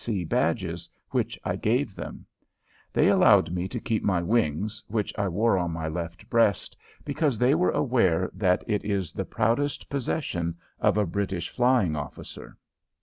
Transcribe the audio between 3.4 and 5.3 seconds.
me to keep my "wings," which I